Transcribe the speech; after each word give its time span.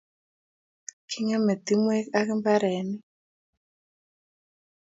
Kingeme 1.09 1.53
timwek 1.65 2.05
ak 2.19 2.27
mbarenik 2.37 3.03